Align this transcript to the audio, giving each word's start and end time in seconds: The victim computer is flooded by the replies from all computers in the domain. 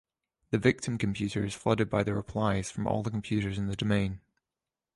The 0.49 0.57
victim 0.57 0.97
computer 0.97 1.45
is 1.45 1.53
flooded 1.53 1.87
by 1.91 2.01
the 2.01 2.15
replies 2.15 2.71
from 2.71 2.87
all 2.87 3.03
computers 3.03 3.59
in 3.59 3.67
the 3.67 3.75
domain. 3.75 4.19